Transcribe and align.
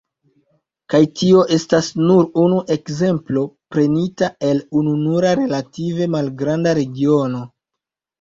Kaj 0.91 0.99
tio 1.17 1.41
estas 1.57 1.89
nur 2.05 2.23
unu 2.43 2.61
ekzemplo 2.75 3.43
prenita 3.75 4.29
el 4.47 4.61
ununura 4.79 5.35
relative 5.41 6.09
malgranda 6.15 6.75
regiono. 6.81 7.43